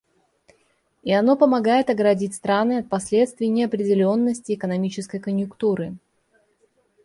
[1.03, 5.95] И оно помогает оградить страны от последствий неопределенности экономической конъюнктуры.